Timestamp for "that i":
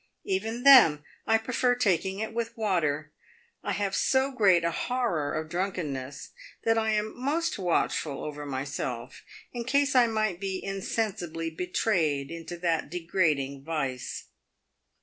6.63-6.89